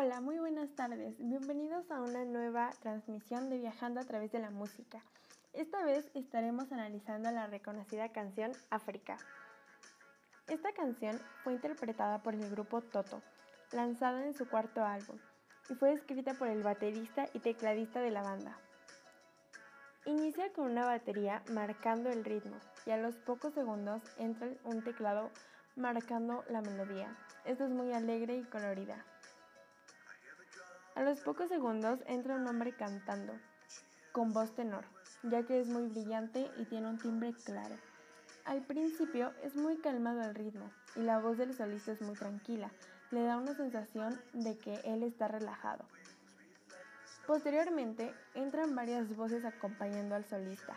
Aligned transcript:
Hola, 0.00 0.20
muy 0.20 0.38
buenas 0.38 0.70
tardes. 0.76 1.16
Bienvenidos 1.18 1.90
a 1.90 2.00
una 2.00 2.24
nueva 2.24 2.70
transmisión 2.78 3.50
de 3.50 3.58
Viajando 3.58 3.98
a 3.98 4.04
través 4.04 4.30
de 4.30 4.38
la 4.38 4.50
música. 4.50 5.02
Esta 5.52 5.82
vez 5.82 6.08
estaremos 6.14 6.70
analizando 6.70 7.32
la 7.32 7.48
reconocida 7.48 8.08
canción 8.10 8.52
África. 8.70 9.16
Esta 10.46 10.70
canción 10.70 11.20
fue 11.42 11.54
interpretada 11.54 12.22
por 12.22 12.34
el 12.34 12.48
grupo 12.48 12.80
Toto, 12.80 13.22
lanzada 13.72 14.24
en 14.24 14.34
su 14.34 14.48
cuarto 14.48 14.84
álbum, 14.84 15.18
y 15.68 15.74
fue 15.74 15.94
escrita 15.94 16.32
por 16.34 16.46
el 16.46 16.62
baterista 16.62 17.26
y 17.34 17.40
tecladista 17.40 18.00
de 18.00 18.12
la 18.12 18.22
banda. 18.22 18.56
Inicia 20.04 20.52
con 20.52 20.70
una 20.70 20.86
batería 20.86 21.42
marcando 21.50 22.08
el 22.08 22.24
ritmo 22.24 22.56
y 22.86 22.92
a 22.92 22.98
los 22.98 23.16
pocos 23.16 23.52
segundos 23.52 24.00
entra 24.16 24.48
un 24.62 24.80
teclado 24.84 25.32
marcando 25.74 26.44
la 26.50 26.62
melodía. 26.62 27.16
Esto 27.44 27.64
es 27.64 27.70
muy 27.70 27.92
alegre 27.92 28.36
y 28.36 28.44
colorida. 28.44 29.04
A 30.98 31.02
los 31.02 31.20
pocos 31.20 31.48
segundos 31.48 32.00
entra 32.08 32.34
un 32.34 32.44
hombre 32.48 32.72
cantando, 32.72 33.32
con 34.10 34.32
voz 34.32 34.52
tenor, 34.56 34.84
ya 35.22 35.44
que 35.44 35.60
es 35.60 35.68
muy 35.68 35.86
brillante 35.86 36.50
y 36.56 36.64
tiene 36.64 36.88
un 36.88 36.98
timbre 36.98 37.32
claro. 37.44 37.76
Al 38.44 38.62
principio 38.62 39.32
es 39.44 39.54
muy 39.54 39.76
calmado 39.76 40.22
el 40.22 40.34
ritmo 40.34 40.72
y 40.96 41.02
la 41.02 41.20
voz 41.20 41.38
del 41.38 41.54
solista 41.54 41.92
es 41.92 42.02
muy 42.02 42.16
tranquila, 42.16 42.72
le 43.12 43.22
da 43.22 43.36
una 43.36 43.54
sensación 43.54 44.20
de 44.32 44.58
que 44.58 44.74
él 44.82 45.04
está 45.04 45.28
relajado. 45.28 45.84
Posteriormente 47.28 48.12
entran 48.34 48.74
varias 48.74 49.14
voces 49.14 49.44
acompañando 49.44 50.16
al 50.16 50.24
solista. 50.24 50.74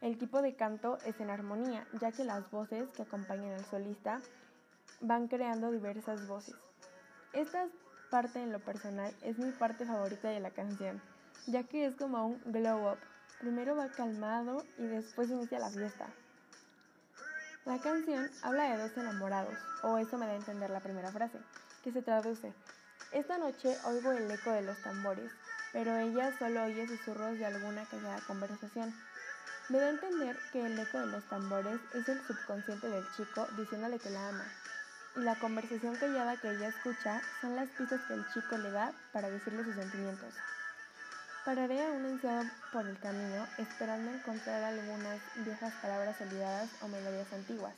El 0.00 0.18
tipo 0.18 0.42
de 0.42 0.56
canto 0.56 0.98
es 1.06 1.20
en 1.20 1.30
armonía, 1.30 1.86
ya 2.00 2.10
que 2.10 2.24
las 2.24 2.50
voces 2.50 2.88
que 2.96 3.02
acompañan 3.02 3.52
al 3.52 3.64
solista 3.64 4.20
van 5.00 5.28
creando 5.28 5.70
diversas 5.70 6.26
voces. 6.26 6.56
Estas 7.32 7.70
parte 8.10 8.42
en 8.42 8.52
lo 8.52 8.60
personal 8.60 9.14
es 9.22 9.38
mi 9.38 9.50
parte 9.52 9.84
favorita 9.84 10.28
de 10.28 10.40
la 10.40 10.50
canción, 10.50 11.00
ya 11.46 11.62
que 11.64 11.86
es 11.86 11.94
como 11.96 12.26
un 12.26 12.40
glow 12.46 12.92
up. 12.92 12.98
Primero 13.40 13.76
va 13.76 13.88
calmado 13.88 14.64
y 14.78 14.86
después 14.86 15.30
inicia 15.30 15.58
la 15.58 15.70
fiesta. 15.70 16.06
La 17.64 17.78
canción 17.78 18.30
habla 18.42 18.70
de 18.70 18.82
dos 18.82 18.96
enamorados, 18.96 19.58
o 19.82 19.98
eso 19.98 20.16
me 20.18 20.26
da 20.26 20.32
a 20.32 20.36
entender 20.36 20.70
la 20.70 20.80
primera 20.80 21.10
frase, 21.10 21.38
que 21.82 21.92
se 21.92 22.02
traduce, 22.02 22.52
esta 23.12 23.38
noche 23.38 23.76
oigo 23.84 24.12
el 24.12 24.30
eco 24.30 24.50
de 24.50 24.62
los 24.62 24.76
tambores, 24.82 25.30
pero 25.72 25.96
ella 25.96 26.36
solo 26.38 26.64
oye 26.64 26.86
susurros 26.88 27.38
de 27.38 27.46
alguna 27.46 27.84
callada 27.86 28.20
conversación. 28.26 28.92
Me 29.68 29.78
da 29.78 29.86
a 29.86 29.90
entender 29.90 30.36
que 30.52 30.66
el 30.66 30.78
eco 30.78 30.98
de 30.98 31.06
los 31.06 31.24
tambores 31.28 31.80
es 31.94 32.08
el 32.08 32.20
subconsciente 32.26 32.88
del 32.88 33.04
chico 33.16 33.46
diciéndole 33.56 33.98
que 33.98 34.10
la 34.10 34.28
ama, 34.28 34.44
y 35.16 35.20
la 35.20 35.34
conversación 35.36 35.96
callada 35.96 36.36
que 36.36 36.50
ella 36.50 36.68
escucha 36.68 37.20
son 37.40 37.56
las 37.56 37.68
pistas 37.70 38.00
que 38.06 38.14
el 38.14 38.26
chico 38.32 38.58
le 38.58 38.70
da 38.70 38.92
para 39.12 39.30
decirle 39.30 39.64
sus 39.64 39.74
sentimientos. 39.74 40.34
Pararé 41.44 41.84
aún 41.86 42.04
ansiado 42.04 42.44
por 42.72 42.86
el 42.86 42.98
camino, 42.98 43.46
esperando 43.58 44.10
encontrar 44.10 44.62
algunas 44.64 45.20
viejas 45.44 45.72
palabras 45.80 46.20
olvidadas 46.20 46.70
o 46.82 46.88
melodías 46.88 47.32
antiguas. 47.32 47.74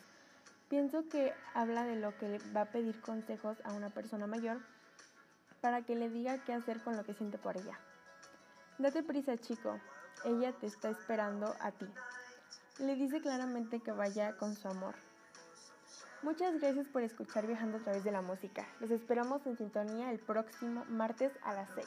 Pienso 0.69 1.09
que 1.09 1.33
habla 1.55 1.85
de 1.85 1.97
lo 1.97 2.17
que 2.19 2.41
va 2.57 2.63
a 2.63 2.73
pedir 2.73 3.01
consejos 3.01 3.59
a 3.65 3.73
una 3.73 3.91
persona 3.91 4.27
mayor 4.27 4.59
para 5.61 5.83
que 5.83 5.97
le 5.97 6.09
diga 6.09 6.39
qué 6.45 6.55
hacer 6.55 6.81
con 6.83 6.97
lo 6.97 7.05
que 7.05 7.15
siente 7.15 7.39
por 7.39 7.57
ella. 7.57 7.79
Date 8.79 9.03
prisa, 9.03 9.37
chico, 9.37 9.79
ella 10.25 10.53
te 10.53 10.67
está 10.67 10.91
esperando 10.91 11.55
a 11.61 11.71
ti. 11.73 11.87
Le 12.79 12.97
dice 12.97 13.21
claramente 13.21 13.81
que 13.81 13.93
vaya 13.93 14.37
con 14.37 14.57
su 14.57 14.69
amor. 14.69 14.95
Muchas 16.23 16.59
gracias 16.59 16.89
por 16.89 17.03
escuchar 17.03 17.47
Viajando 17.47 17.79
a 17.79 17.81
través 17.81 18.03
de 18.03 18.11
la 18.11 18.23
música. 18.23 18.67
Los 18.81 18.91
esperamos 18.91 19.47
en 19.47 19.57
sintonía 19.57 20.11
el 20.11 20.19
próximo 20.19 20.85
martes 20.89 21.31
a 21.43 21.55
las 21.55 21.71
6. 21.77 21.87